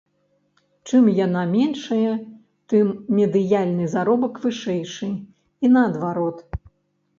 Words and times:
Чым 0.91 1.03
яна 1.25 1.43
меншая, 1.55 2.13
тым 2.73 2.87
медыяльны 3.19 3.85
заробак 3.95 4.41
вышэйшы, 4.49 5.11
і 5.65 5.75
наадварот. 5.79 6.37